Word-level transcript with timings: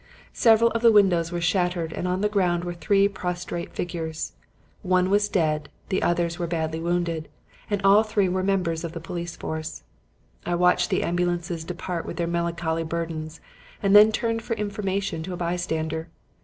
Several 0.33 0.71
of 0.71 0.81
the 0.81 0.91
windows 0.91 1.31
were 1.31 1.39
shattered 1.39 1.93
and 1.93 2.07
on 2.07 2.21
the 2.21 2.27
ground 2.27 2.63
were 2.63 2.73
three 2.73 3.07
prostrate 3.07 3.75
figures. 3.75 4.33
One 4.81 5.11
was 5.11 5.29
dead, 5.29 5.69
the 5.89 6.01
others 6.01 6.39
were 6.39 6.47
badly 6.47 6.79
wounded, 6.79 7.29
and 7.69 7.79
all 7.83 8.01
three 8.01 8.27
were 8.27 8.41
members 8.41 8.83
of 8.83 8.93
the 8.93 8.99
police 8.99 9.35
force. 9.35 9.83
"I 10.43 10.55
watched 10.55 10.89
the 10.89 11.03
ambulances 11.03 11.63
depart 11.63 12.07
with 12.07 12.17
their 12.17 12.25
melancholy 12.25 12.83
burdens 12.83 13.41
and 13.83 13.95
then 13.95 14.11
turned 14.11 14.41
for 14.41 14.55
information 14.55 15.21
to 15.21 15.33
a 15.33 15.37
bystander. 15.37 16.09